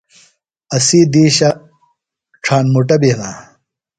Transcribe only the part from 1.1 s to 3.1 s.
دِیشہ ڇھاݨ مُٹہ